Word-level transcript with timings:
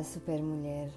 Olá, 0.00 0.08
super 0.08 0.42
mulher. 0.42 0.90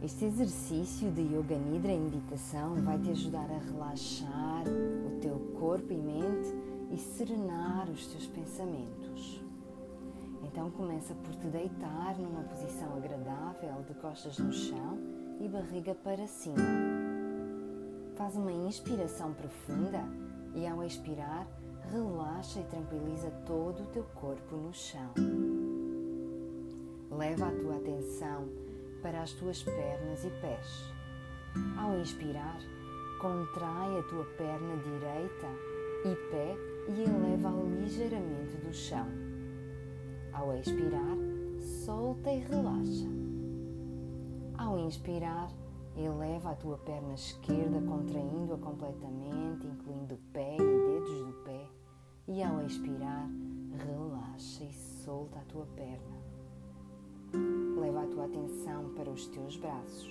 Este 0.00 0.26
exercício 0.26 1.10
de 1.10 1.22
Yoga 1.22 1.56
Nidra 1.56 1.92
meditação 1.92 2.76
vai 2.76 2.96
te 2.96 3.10
ajudar 3.10 3.50
a 3.50 3.58
relaxar 3.58 4.62
o 5.04 5.18
teu 5.20 5.40
corpo 5.58 5.92
e 5.92 5.96
mente 5.96 6.54
e 6.92 6.98
serenar 6.98 7.90
os 7.90 8.06
teus 8.06 8.28
pensamentos. 8.28 9.42
Então 10.44 10.70
começa 10.70 11.16
por 11.16 11.34
te 11.34 11.48
deitar 11.48 12.16
numa 12.16 12.44
posição 12.44 12.96
agradável 12.96 13.82
de 13.88 13.94
costas 13.94 14.38
no 14.38 14.52
chão 14.52 15.00
e 15.40 15.48
barriga 15.48 15.92
para 15.92 16.24
cima. 16.28 16.62
Faz 18.14 18.36
uma 18.36 18.52
inspiração 18.52 19.34
profunda 19.34 20.00
e 20.54 20.64
ao 20.64 20.84
expirar, 20.84 21.44
relaxa 21.90 22.60
e 22.60 22.64
tranquiliza 22.66 23.32
todo 23.44 23.82
o 23.82 23.86
teu 23.86 24.04
corpo 24.14 24.54
no 24.54 24.72
chão. 24.72 25.10
Leva 27.22 27.46
a 27.46 27.52
tua 27.52 27.76
atenção 27.76 28.48
para 29.00 29.22
as 29.22 29.30
tuas 29.30 29.62
pernas 29.62 30.24
e 30.24 30.30
pés. 30.40 30.92
Ao 31.78 31.96
inspirar, 31.96 32.58
contrai 33.20 33.96
a 33.96 34.02
tua 34.02 34.24
perna 34.36 34.76
direita 34.78 35.46
e 36.04 36.16
pé 36.32 36.56
e 36.88 37.02
eleva-a 37.04 37.52
ligeiramente 37.52 38.56
do 38.56 38.74
chão. 38.74 39.06
Ao 40.32 40.52
expirar, 40.56 41.16
solta 41.84 42.28
e 42.28 42.40
relaxa. 42.40 43.06
Ao 44.58 44.76
inspirar, 44.80 45.48
eleva 45.96 46.50
a 46.50 46.56
tua 46.56 46.78
perna 46.78 47.14
esquerda, 47.14 47.80
contraindo-a 47.82 48.58
completamente, 48.58 49.68
incluindo 49.68 50.16
o 50.16 50.32
pé 50.32 50.56
e 50.56 50.58
dedos 50.58 51.24
do 51.26 51.32
pé. 51.44 51.68
E 52.26 52.42
ao 52.42 52.66
expirar, 52.66 53.30
relaxa 53.78 54.64
e 54.64 54.72
solta 54.72 55.38
a 55.38 55.44
tua 55.44 55.66
perna. 55.76 56.21
Leva 57.82 58.04
a 58.04 58.06
tua 58.06 58.26
atenção 58.26 58.90
para 58.94 59.10
os 59.10 59.26
teus 59.26 59.56
braços. 59.56 60.08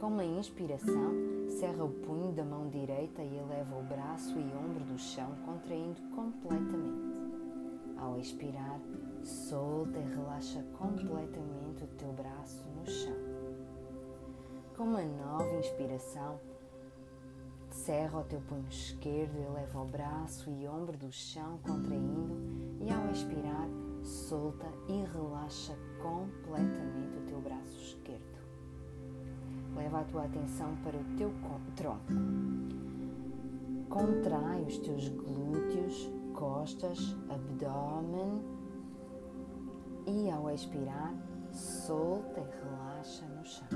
Com 0.00 0.06
uma 0.06 0.24
inspiração, 0.24 1.12
cerra 1.60 1.84
o 1.84 1.90
punho 1.90 2.32
da 2.32 2.42
mão 2.42 2.70
direita 2.70 3.22
e 3.22 3.36
eleva 3.36 3.76
o 3.76 3.82
braço 3.82 4.38
e 4.38 4.42
ombro 4.56 4.82
do 4.84 4.98
chão, 4.98 5.36
contraindo 5.44 6.00
completamente. 6.16 7.20
Ao 7.98 8.18
expirar, 8.18 8.80
solta 9.22 9.98
e 9.98 10.14
relaxa 10.14 10.64
completamente 10.78 11.84
o 11.84 11.88
teu 11.88 12.10
braço 12.14 12.66
no 12.70 12.86
chão. 12.86 13.18
Com 14.74 14.84
uma 14.84 15.02
nova 15.02 15.54
inspiração, 15.58 16.40
cerra 17.68 18.18
o 18.18 18.24
teu 18.24 18.40
punho 18.48 18.66
esquerdo, 18.70 19.36
eleva 19.36 19.78
o 19.78 19.84
braço 19.84 20.48
e 20.48 20.66
ombro 20.66 20.96
do 20.96 21.12
chão, 21.12 21.58
contraindo, 21.62 22.34
e 22.80 22.90
ao 22.90 23.10
expirar, 23.10 23.68
solta 24.02 24.66
e 24.88 25.04
relaxa 25.04 25.76
completamente 26.00 27.18
o 27.18 27.26
teu 27.26 27.40
braço 27.40 27.76
esquerdo. 27.78 28.38
Leva 29.76 30.00
a 30.00 30.04
tua 30.04 30.24
atenção 30.24 30.76
para 30.82 30.96
o 30.96 31.04
teu 31.16 31.32
tronco. 31.76 32.12
Contrai 33.88 34.62
os 34.62 34.78
teus 34.78 35.08
glúteos, 35.08 36.10
costas, 36.34 37.16
abdômen 37.28 38.42
e 40.06 40.30
ao 40.30 40.50
expirar, 40.50 41.14
solta 41.52 42.40
e 42.40 42.64
relaxa 42.64 43.26
no 43.26 43.44
chão. 43.44 43.68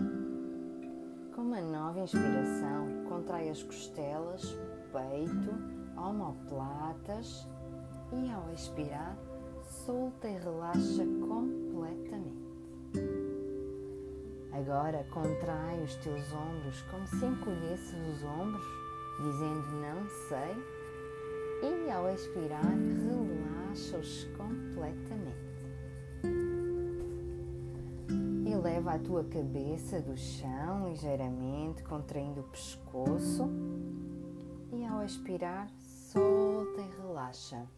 Com 1.34 1.42
uma 1.42 1.60
nova 1.60 2.00
inspiração, 2.00 3.04
contrai 3.08 3.50
as 3.50 3.62
costelas, 3.62 4.56
peito, 4.90 5.50
omoplatas 5.96 7.46
e 8.12 8.30
ao 8.30 8.50
expirar, 8.52 9.16
solta 9.86 10.28
e 10.28 10.36
relaxa 10.38 11.04
completamente. 11.28 12.44
Agora 14.52 15.06
contrai 15.10 15.80
os 15.80 15.94
teus 15.96 16.32
ombros 16.32 16.82
como 16.90 17.06
se 17.06 17.24
encolhesses 17.24 17.94
os 17.94 18.24
ombros, 18.24 18.66
dizendo 19.20 19.62
não 19.80 20.08
sei, 20.28 20.56
e 21.62 21.90
ao 21.90 22.10
expirar 22.10 22.64
relaxa-os 22.64 24.24
completamente. 24.36 25.46
E 28.44 28.56
leva 28.56 28.94
a 28.94 28.98
tua 28.98 29.22
cabeça 29.22 30.00
do 30.00 30.16
chão 30.16 30.88
ligeiramente, 30.88 31.84
contraindo 31.84 32.40
o 32.40 32.44
pescoço, 32.44 33.48
e 34.72 34.84
ao 34.84 35.04
expirar 35.04 35.70
solta 35.78 36.80
e 36.80 37.02
relaxa. 37.02 37.68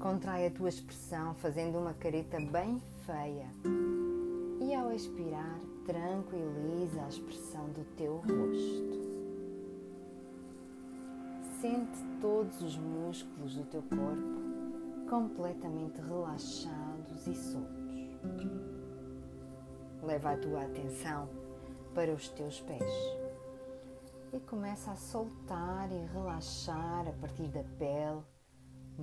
Contrai 0.00 0.46
a 0.46 0.50
tua 0.50 0.70
expressão 0.70 1.34
fazendo 1.34 1.78
uma 1.78 1.92
careta 1.92 2.38
bem 2.40 2.80
feia. 3.04 3.46
E 4.58 4.74
ao 4.74 4.90
expirar, 4.92 5.60
tranquiliza 5.84 7.02
a 7.04 7.08
expressão 7.08 7.68
do 7.68 7.84
teu 7.96 8.16
rosto. 8.16 8.98
Sente 11.60 12.02
todos 12.18 12.62
os 12.62 12.78
músculos 12.78 13.54
do 13.54 13.64
teu 13.64 13.82
corpo 13.82 14.40
completamente 15.10 16.00
relaxados 16.00 17.26
e 17.26 17.34
soltos. 17.34 18.46
Leva 20.02 20.30
a 20.30 20.36
tua 20.38 20.62
atenção 20.62 21.28
para 21.94 22.10
os 22.14 22.26
teus 22.30 22.58
pés 22.62 22.90
e 24.32 24.40
começa 24.40 24.92
a 24.92 24.96
soltar 24.96 25.92
e 25.92 26.06
relaxar 26.14 27.06
a 27.06 27.12
partir 27.20 27.48
da 27.48 27.64
pele 27.78 28.22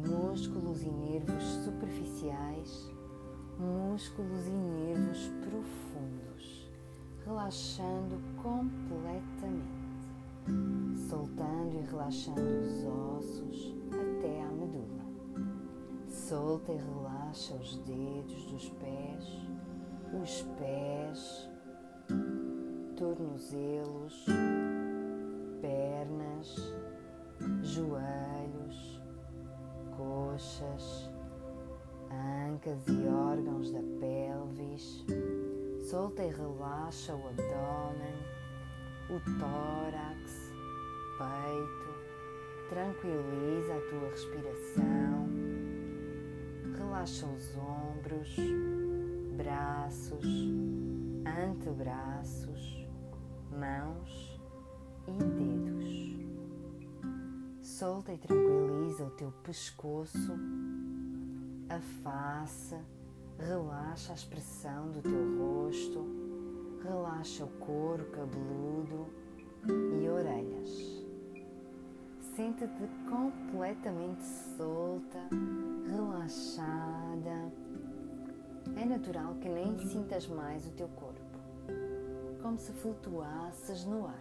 músculos 0.06 0.84
e 0.84 0.90
nervos 0.90 1.44
superficiais, 1.64 2.92
músculos 3.60 4.48
e 4.48 4.52
nervos 4.52 5.32
profundos, 5.42 6.70
relaxando 7.26 8.22
completamente, 8.42 9.66
soltando 11.10 11.76
e 11.76 11.90
relaxando 11.90 12.42
os 12.42 12.86
ossos 12.86 13.76
até 13.92 14.44
à 14.44 14.48
medula. 14.52 15.08
Solta 16.08 16.72
e 16.72 16.78
relaxa 16.78 17.56
os 17.56 17.78
dedos 17.78 18.46
dos 18.46 18.70
pés, 18.70 19.26
os 20.22 20.42
pés, 20.60 21.50
tornozelos, 22.96 24.26
pernas, 25.62 26.56
joelhos 27.64 28.47
coxas, 30.38 31.10
ancas 32.48 32.88
e 32.88 33.08
órgãos 33.08 33.72
da 33.72 33.82
pelvis. 34.00 35.04
Solta 35.90 36.24
e 36.24 36.30
relaxa 36.30 37.16
o 37.16 37.28
abdômen, 37.28 38.14
o 39.10 39.20
tórax, 39.40 40.54
peito. 41.18 41.98
Tranquiliza 42.70 43.74
a 43.74 43.90
tua 43.90 44.10
respiração. 44.12 45.28
Relaxa 46.78 47.26
os 47.26 47.58
ombros, 47.58 48.36
braços, 49.38 50.24
antebraços, 51.26 52.88
mãos 53.52 54.40
e 55.08 55.14
dedos. 55.14 55.77
Solta 57.78 58.12
e 58.12 58.18
tranquiliza 58.18 59.06
o 59.06 59.12
teu 59.12 59.32
pescoço, 59.44 60.34
a 61.70 61.80
face, 62.02 62.76
relaxa 63.38 64.14
a 64.14 64.16
expressão 64.16 64.90
do 64.90 65.00
teu 65.00 65.38
rosto, 65.38 66.04
relaxa 66.84 67.46
o 67.46 67.50
couro 67.60 68.06
cabeludo 68.06 69.06
e 70.02 70.10
orelhas. 70.10 71.06
Sente-te 72.36 72.90
completamente 73.08 74.26
solta, 74.58 75.30
relaxada. 75.88 77.54
É 78.76 78.86
natural 78.86 79.36
que 79.36 79.50
nem 79.50 79.78
sintas 79.78 80.26
mais 80.26 80.66
o 80.66 80.72
teu 80.72 80.88
corpo, 80.88 81.22
como 82.42 82.58
se 82.58 82.74
flutuasses 82.74 83.86
no 83.86 84.08
ar. 84.08 84.18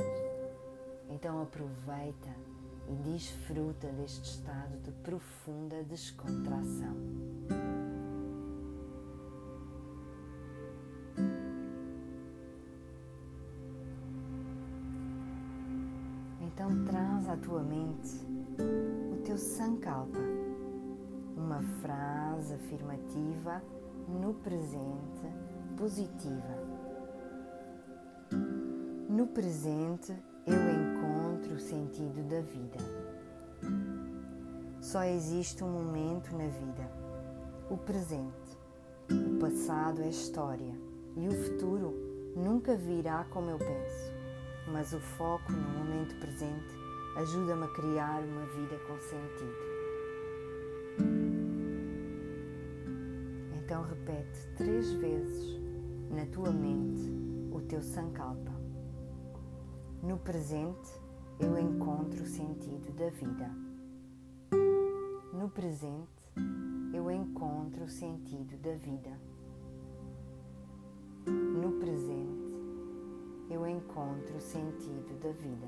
Então 1.09 1.41
aproveita 1.41 2.56
e 2.89 2.95
desfruta 3.11 3.89
deste 3.89 4.25
estado 4.25 4.79
de 4.83 4.93
profunda 5.03 5.83
descontração. 5.85 6.97
Então 16.41 16.85
traz 16.87 17.29
à 17.29 17.37
tua 17.37 17.63
mente 17.63 18.27
o 19.13 19.23
teu 19.25 19.37
sankalpa, 19.37 20.19
uma 21.37 21.61
frase 21.83 22.55
afirmativa 22.55 23.63
no 24.09 24.35
presente 24.35 25.27
positiva. 25.77 26.57
No 29.09 29.27
presente 29.27 30.15
eu 30.47 30.55
encontro 30.55 30.86
o 31.53 31.59
sentido 31.59 32.23
da 32.29 32.41
vida. 32.41 32.79
Só 34.81 35.03
existe 35.05 35.65
um 35.65 35.69
momento 35.69 36.37
na 36.37 36.47
vida, 36.47 36.91
o 37.71 37.77
presente, 37.77 38.57
o 39.11 39.37
O 39.37 39.39
passado 39.39 40.03
é 40.03 40.09
história 40.09 40.75
e 41.15 41.29
o 41.29 41.33
futuro 41.45 41.93
nunca 42.35 42.75
virá 42.75 43.25
como 43.31 43.51
eu 43.51 43.59
penso, 43.59 44.13
mas 44.73 44.93
o 44.95 44.99
foco 44.99 45.53
no 45.53 45.79
momento 45.79 46.19
presente 46.19 46.75
ajuda-me 47.17 47.65
a 47.65 47.69
criar 47.69 48.23
uma 48.23 48.47
vida 48.47 48.79
com 48.87 48.99
sentido. 48.99 49.77
Então 53.55 53.83
repete 53.83 54.49
três 54.57 54.91
vezes 54.93 55.61
na 56.11 56.25
tua 56.27 56.51
mente 56.51 57.13
o 57.53 57.61
teu 57.61 57.83
Sankalpa. 57.83 58.53
No 60.03 60.17
presente 60.17 60.91
eu 61.39 61.59
encontro 61.59 62.23
o 62.23 62.27
sentido 62.27 62.93
da 62.95 63.11
vida. 63.11 63.51
No 65.33 65.51
presente 65.51 66.09
eu 66.95 67.11
encontro 67.11 67.85
o 67.85 67.89
sentido 67.89 68.57
da 68.63 68.75
vida. 68.75 69.11
No 71.27 71.73
presente 71.73 72.47
eu 73.51 73.67
encontro 73.67 74.37
o 74.37 74.41
sentido 74.41 75.21
da 75.21 75.33
vida. 75.33 75.67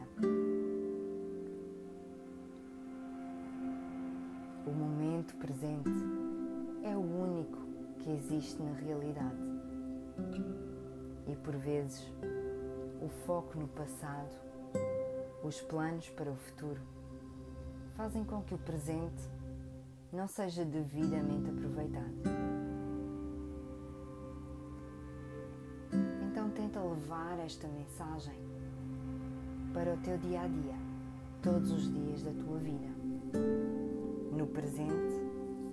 O 4.66 4.70
momento 4.70 5.36
presente 5.36 5.90
é 6.82 6.96
o 6.96 7.00
único 7.00 7.58
que 7.98 8.10
existe 8.10 8.62
na 8.62 8.72
realidade. 8.72 9.36
E 11.26 11.36
por 11.36 11.56
vezes 11.56 12.10
o 13.02 13.08
foco 13.26 13.58
no 13.58 13.68
passado, 13.68 14.47
os 15.42 15.60
planos 15.60 16.08
para 16.10 16.30
o 16.30 16.36
futuro, 16.36 16.80
fazem 17.96 18.24
com 18.24 18.42
que 18.42 18.54
o 18.54 18.58
presente 18.58 19.22
não 20.12 20.26
seja 20.26 20.64
devidamente 20.64 21.50
aproveitado. 21.50 22.48
Então 26.22 26.50
tenta 26.50 26.80
levar 26.80 27.38
esta 27.40 27.68
mensagem 27.68 28.38
para 29.72 29.94
o 29.94 29.96
teu 29.98 30.18
dia 30.18 30.42
a 30.42 30.46
dia, 30.46 30.74
todos 31.42 31.70
os 31.70 31.92
dias 31.92 32.22
da 32.22 32.32
tua 32.32 32.58
vida. 32.58 32.88
No 34.32 34.46
presente, 34.46 35.20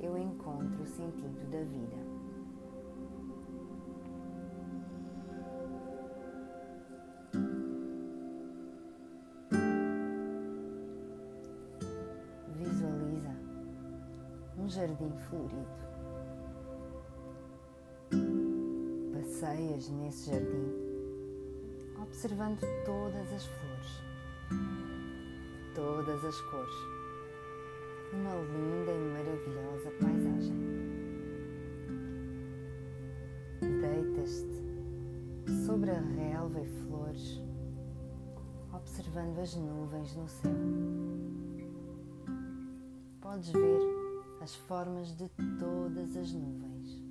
eu 0.01 0.17
encontro 0.17 0.83
o 0.83 0.87
sentido 0.87 1.49
da 1.49 1.63
vida. 1.63 2.04
Um 14.65 14.69
jardim 14.69 15.11
florido. 15.29 15.67
Passeias 19.13 19.89
nesse 19.89 20.31
jardim, 20.31 20.73
observando 22.01 22.61
todas 22.83 23.31
as 23.31 23.45
flores, 23.45 24.03
todas 25.75 26.25
as 26.25 26.41
cores, 26.41 26.75
uma 28.11 28.33
linda 28.41 28.91
e 28.91 28.99
maravilhosa 29.13 29.91
paisagem. 30.01 30.55
Deitas-te 33.61 34.63
sobre 35.67 35.91
a 35.91 35.99
relva 35.99 36.59
e 36.59 36.67
flores, 36.87 37.39
observando 38.73 39.37
as 39.37 39.55
nuvens 39.55 40.15
no 40.15 40.27
céu. 40.27 40.51
Podes 43.21 43.51
ver 43.51 44.04
as 44.45 44.53
formas 44.53 45.07
de 45.17 45.27
todas 45.57 46.15
as 46.15 46.31
nuvens. 46.31 47.03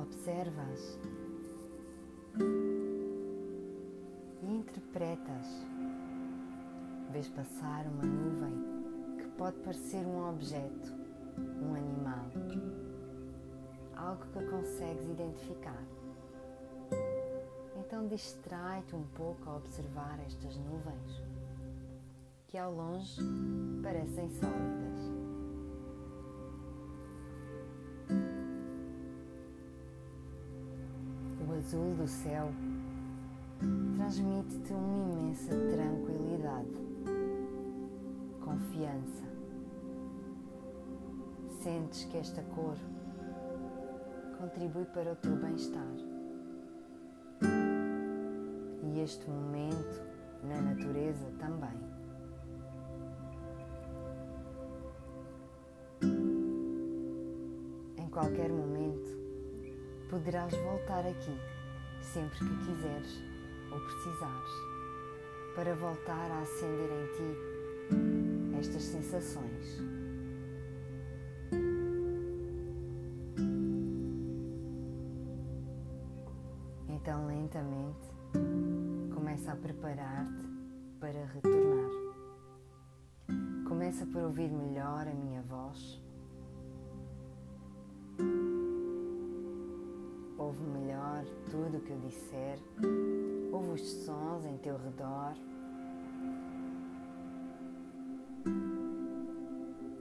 Observas 0.00 0.98
e 4.40 4.46
interpretas. 4.46 5.46
Vês 7.10 7.28
passar 7.28 7.84
uma 7.86 8.06
nuvem 8.06 8.54
que 9.18 9.28
pode 9.36 9.58
parecer 9.58 10.06
um 10.06 10.30
objeto, 10.30 10.94
um 11.60 11.74
animal, 11.74 12.24
algo 13.94 14.24
que 14.32 14.42
consegues 14.46 15.04
identificar. 15.10 15.84
Então 17.76 18.08
distrai-te 18.08 18.96
um 18.96 19.04
pouco 19.14 19.50
a 19.50 19.56
observar 19.56 20.18
estas 20.20 20.56
nuvens 20.56 21.31
que 22.52 22.58
ao 22.58 22.70
longe 22.70 23.18
parecem 23.82 24.28
sólidas. 24.28 25.10
O 31.48 31.52
azul 31.54 31.94
do 31.94 32.06
céu 32.06 32.50
transmite-te 33.96 34.70
uma 34.74 35.14
imensa 35.14 35.54
tranquilidade, 35.70 36.68
confiança. 38.44 39.24
Sentes 41.62 42.04
que 42.04 42.18
esta 42.18 42.42
cor 42.54 42.76
contribui 44.38 44.84
para 44.84 45.12
o 45.12 45.16
teu 45.16 45.36
bem-estar. 45.36 45.96
E 48.82 49.00
este 49.00 49.26
momento 49.30 50.02
na 50.44 50.60
natureza 50.60 51.32
também. 51.38 51.91
Poderás 60.12 60.54
voltar 60.58 61.06
aqui 61.06 61.34
sempre 62.02 62.38
que 62.40 62.58
quiseres 62.66 63.24
ou 63.70 63.80
precisares 63.80 64.52
para 65.56 65.74
voltar 65.74 66.30
a 66.30 66.40
acender 66.42 66.90
em 66.90 67.06
ti 67.16 68.58
estas 68.58 68.82
sensações. 68.82 69.80
Então, 76.90 77.26
lentamente, 77.26 78.06
começa 79.14 79.52
a 79.52 79.56
preparar-te 79.56 80.46
para 81.00 81.24
retornar. 81.24 81.90
Começa 83.66 84.04
por 84.04 84.24
ouvir 84.24 84.50
melhor 84.50 85.08
a 85.08 85.14
minha 85.14 85.40
voz 85.40 86.01
ouve 90.62 90.78
melhor 90.78 91.24
tudo 91.50 91.78
o 91.78 91.80
que 91.80 91.90
eu 91.90 91.98
disser, 91.98 92.58
ouve 93.52 93.70
os 93.70 93.82
sons 94.04 94.44
em 94.44 94.56
teu 94.58 94.76
redor. 94.76 95.34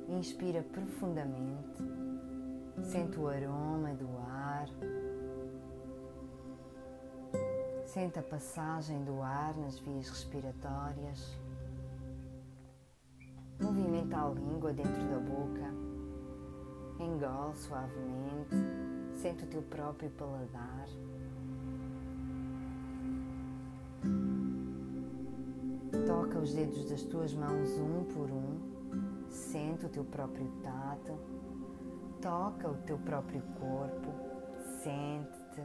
Inspira 0.08 0.62
profundamente, 0.62 1.82
sente 2.84 3.20
o 3.20 3.27
aroma 3.27 3.94
do 3.96 4.08
ar, 4.20 4.68
sente 7.86 8.20
a 8.20 8.24
passagem 8.24 9.03
do 9.03 9.22
ar 9.22 9.58
nas 9.58 9.80
vias 9.80 10.10
respiratórias, 10.10 11.38
movimenta 13.60 14.18
a 14.18 14.30
língua 14.30 14.74
dentro 14.74 15.03
da 15.10 15.18
boca, 15.18 15.74
engole 17.00 17.56
suavemente 17.56 18.80
Sente 19.21 19.43
o 19.43 19.47
teu 19.47 19.61
próprio 19.61 20.09
paladar. 20.17 20.87
Toca 26.07 26.39
os 26.39 26.55
dedos 26.55 26.89
das 26.89 27.03
tuas 27.03 27.31
mãos 27.35 27.69
um 27.77 28.03
por 28.05 28.31
um. 28.31 29.29
Sente 29.29 29.85
o 29.85 29.89
teu 29.89 30.03
próprio 30.03 30.51
tato. 30.63 31.19
Toca 32.19 32.67
o 32.67 32.73
teu 32.77 32.97
próprio 32.97 33.43
corpo. 33.59 34.11
Sente-te. 34.81 35.61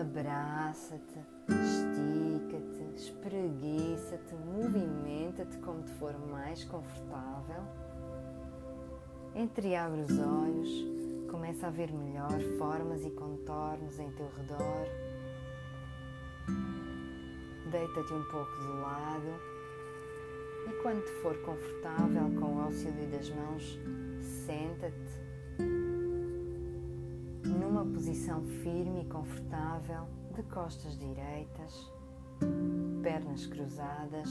Abraça-te. 0.00 1.18
Estica-te. 1.48 2.94
Espreguiça-te. 2.94 4.32
Movimenta-te 4.36 5.58
como 5.58 5.82
te 5.82 5.90
for 5.94 6.16
mais 6.30 6.62
confortável. 6.62 7.64
Entreabre 9.34 10.02
os 10.02 10.18
olhos 10.20 10.95
Começa 11.36 11.66
a 11.66 11.70
ver 11.70 11.92
melhor 11.92 12.40
formas 12.56 13.04
e 13.04 13.10
contornos 13.10 13.98
em 13.98 14.10
teu 14.12 14.26
redor. 14.38 14.86
Deita-te 17.70 18.14
um 18.14 18.24
pouco 18.30 18.58
de 18.58 18.68
lado 18.68 19.38
e, 20.66 20.72
quando 20.82 21.04
te 21.04 21.12
for 21.20 21.36
confortável, 21.42 22.30
com 22.40 22.56
o 22.56 22.62
auxílio 22.62 23.06
das 23.10 23.28
mãos, 23.28 23.78
senta-te 24.22 25.20
numa 27.44 27.84
posição 27.84 28.42
firme 28.42 29.02
e 29.02 29.04
confortável, 29.04 30.08
de 30.34 30.42
costas 30.44 30.98
direitas, 30.98 31.92
pernas 33.02 33.46
cruzadas, 33.46 34.30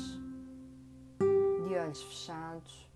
de 1.68 1.76
olhos 1.76 2.02
fechados 2.02 2.90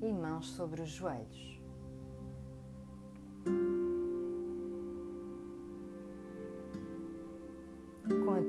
e 0.00 0.10
mãos 0.10 0.48
sobre 0.48 0.80
os 0.80 0.88
joelhos. 0.88 1.55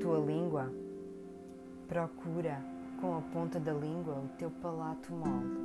Tua 0.08 0.20
língua, 0.20 0.72
procura 1.86 2.64
com 2.98 3.18
a 3.18 3.20
ponta 3.20 3.60
da 3.60 3.74
língua 3.74 4.14
o 4.14 4.28
teu 4.38 4.50
palato 4.50 5.12
mole. 5.12 5.58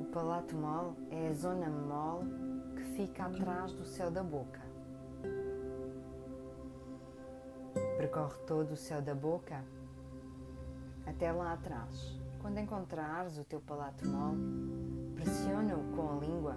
O 0.00 0.04
palato 0.06 0.56
mole 0.56 0.96
é 1.08 1.28
a 1.28 1.32
zona 1.32 1.68
mole 1.70 2.28
que 2.74 2.82
fica 2.96 3.26
atrás 3.26 3.72
do 3.72 3.84
céu 3.84 4.10
da 4.10 4.24
boca. 4.24 4.60
Percorre 7.96 8.38
todo 8.44 8.72
o 8.72 8.76
céu 8.76 9.00
da 9.00 9.14
boca 9.14 9.64
até 11.06 11.30
lá 11.30 11.52
atrás. 11.52 12.18
Quando 12.42 12.58
encontrares 12.58 13.38
o 13.38 13.44
teu 13.44 13.60
palato 13.60 14.04
mole, 14.04 15.14
pressiona-o 15.14 15.94
com 15.94 16.10
a 16.10 16.20
língua 16.20 16.56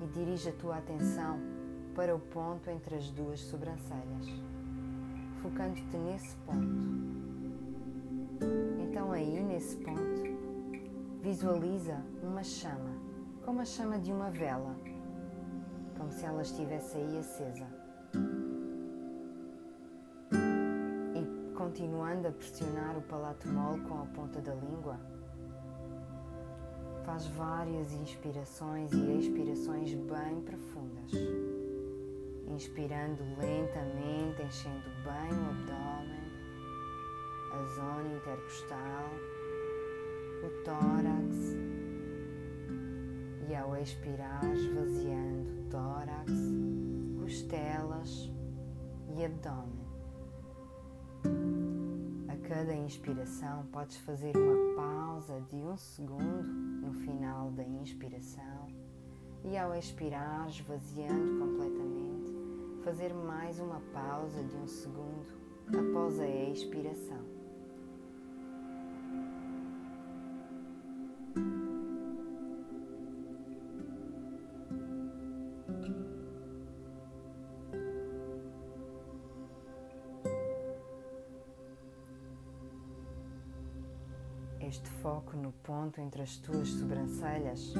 e 0.00 0.06
dirige 0.06 0.48
a 0.48 0.54
tua 0.54 0.78
atenção 0.78 1.38
para 1.94 2.16
o 2.16 2.18
ponto 2.18 2.70
entre 2.70 2.94
as 2.94 3.10
duas 3.10 3.40
sobrancelhas, 3.40 4.26
focando-te 5.42 5.96
nesse 5.96 6.36
ponto. 6.38 6.96
Então, 8.82 9.12
aí 9.12 9.42
nesse 9.42 9.76
ponto, 9.76 10.22
visualiza 11.22 12.02
uma 12.22 12.42
chama, 12.42 12.90
como 13.44 13.60
a 13.60 13.64
chama 13.64 13.98
de 13.98 14.12
uma 14.12 14.30
vela, 14.30 14.76
como 15.96 16.10
se 16.10 16.24
ela 16.24 16.42
estivesse 16.42 16.96
aí 16.96 17.18
acesa. 17.18 17.66
continuando 21.66 22.28
a 22.28 22.32
pressionar 22.32 22.96
o 22.96 23.02
palato 23.02 23.48
mole 23.48 23.80
com 23.82 24.00
a 24.00 24.06
ponta 24.06 24.40
da 24.40 24.54
língua. 24.54 24.98
Faz 27.04 27.26
várias 27.26 27.92
inspirações 27.92 28.92
e 28.92 29.18
expirações 29.18 29.92
bem 29.92 30.40
profundas. 30.42 31.12
Inspirando 32.56 33.22
lentamente, 33.38 34.42
enchendo 34.42 34.88
bem 35.04 35.30
o 35.38 35.50
abdômen, 35.50 36.32
a 37.52 37.62
zona 37.74 38.16
intercostal, 38.16 39.10
o 40.42 40.64
tórax. 40.64 41.36
E 43.46 43.54
ao 43.54 43.76
expirar, 43.76 44.42
esvaziando 44.54 45.68
tórax, 45.70 46.32
costelas 47.20 48.30
e 49.14 49.22
abdômen 49.22 49.86
cada 52.48 52.74
inspiração, 52.74 53.66
podes 53.72 53.96
fazer 53.98 54.32
uma 54.36 54.76
pausa 54.76 55.40
de 55.50 55.56
um 55.56 55.76
segundo 55.76 56.44
no 56.46 56.92
final 56.92 57.50
da 57.50 57.64
inspiração 57.64 58.68
e 59.44 59.56
ao 59.56 59.74
expirar, 59.74 60.48
esvaziando 60.48 61.38
completamente, 61.38 61.95
fazer 62.86 63.12
mais 63.12 63.58
uma 63.58 63.80
pausa 63.92 64.44
de 64.44 64.54
um 64.54 64.68
segundo 64.68 65.26
após 65.76 66.20
a 66.20 66.28
expiração. 66.28 67.18
Este 84.60 84.88
foco 85.02 85.36
no 85.36 85.50
ponto 85.64 86.00
entre 86.00 86.22
as 86.22 86.36
tuas 86.36 86.68
sobrancelhas 86.68 87.74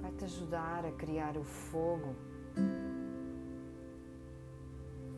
vai 0.00 0.10
te 0.12 0.24
ajudar 0.24 0.86
a 0.86 0.92
criar 0.92 1.36
o 1.36 1.44
fogo 1.44 2.16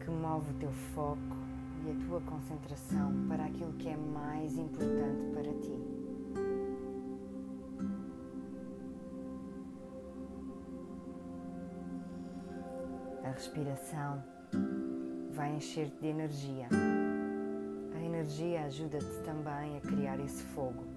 que 0.02 0.10
move 0.10 0.50
o 0.50 0.54
teu 0.54 0.72
foco 0.94 1.36
e 1.84 1.90
a 1.90 2.06
tua 2.06 2.20
concentração 2.22 3.12
para 3.28 3.44
aquilo 3.44 3.72
que 3.74 3.88
é 3.88 3.96
mais 3.96 4.58
importante 4.58 5.24
para 5.26 5.52
ti. 5.54 5.78
A 13.24 13.30
respiração 13.30 14.22
vai 15.32 15.54
encher-te 15.54 15.98
de 16.00 16.06
energia 16.08 16.68
energia 18.22 18.66
ajuda-te 18.66 19.20
também 19.24 19.76
a 19.76 19.80
criar 19.80 20.20
esse 20.20 20.42
fogo. 20.44 20.91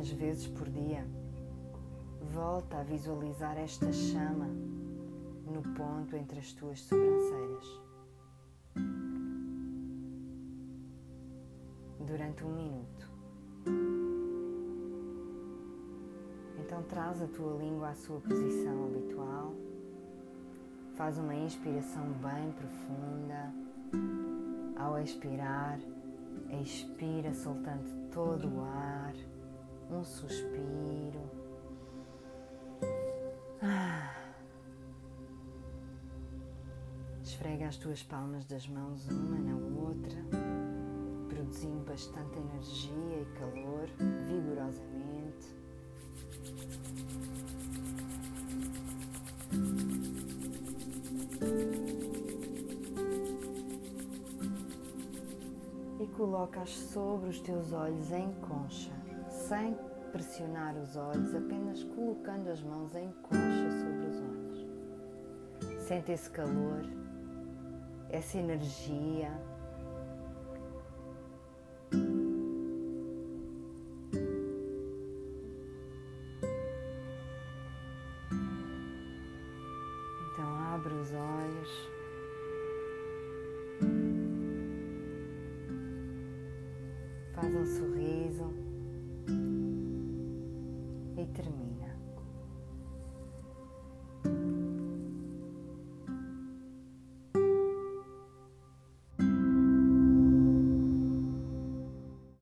Algumas 0.00 0.18
vezes 0.18 0.46
por 0.46 0.66
dia 0.70 1.06
Volta 2.32 2.78
a 2.78 2.82
visualizar 2.82 3.58
esta 3.58 3.92
chama 3.92 4.46
no 5.44 5.60
ponto 5.74 6.16
entre 6.16 6.38
as 6.38 6.52
tuas 6.52 6.80
sobrancelhas. 6.80 7.80
Durante 11.98 12.44
um 12.44 12.54
minuto. 12.54 13.10
Então 16.60 16.82
traz 16.84 17.20
a 17.20 17.26
tua 17.26 17.58
língua 17.58 17.90
à 17.90 17.94
sua 17.94 18.20
posição 18.20 18.86
habitual. 18.86 19.54
Faz 20.94 21.18
uma 21.18 21.34
inspiração 21.34 22.06
bem 22.12 22.52
profunda. 22.52 23.52
Ao 24.76 24.98
expirar, 24.98 25.78
expira 26.62 27.34
soltando 27.34 28.10
todo 28.10 28.48
o 28.48 28.60
ar. 28.62 28.99
Um 29.90 30.04
suspiro 30.04 31.20
Esfrega 37.22 37.68
as 37.68 37.76
tuas 37.76 38.02
palmas 38.02 38.44
das 38.44 38.68
mãos 38.68 39.08
uma 39.08 39.38
na 39.38 39.56
outra, 39.56 40.18
produzindo 41.28 41.84
bastante 41.84 42.38
energia 42.38 43.22
e 43.22 43.24
calor 43.38 43.88
vigorosamente. 44.26 45.56
E 55.98 56.06
colocas 56.16 56.70
sobre 56.70 57.30
os 57.30 57.40
teus 57.40 57.72
olhos 57.72 58.10
em 58.12 58.32
concha, 58.34 58.99
sem 59.50 59.76
pressionar 60.12 60.76
os 60.76 60.94
olhos, 60.94 61.34
apenas 61.34 61.82
colocando 61.82 62.50
as 62.50 62.62
mãos 62.62 62.94
em 62.94 63.10
concha 63.20 63.68
sobre 63.80 64.06
os 64.06 64.20
olhos. 64.20 64.66
Sente 65.88 66.12
esse 66.12 66.30
calor, 66.30 66.84
essa 68.10 68.38
energia. 68.38 69.32
Então 80.32 80.54
abre 80.72 80.94
os 80.94 81.12
olhos. 81.12 81.90
Faz 87.34 87.52
um 87.52 87.66
sorriso 87.66 88.69